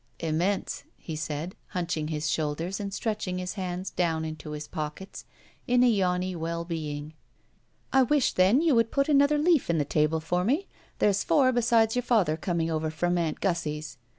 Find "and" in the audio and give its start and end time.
2.79-2.91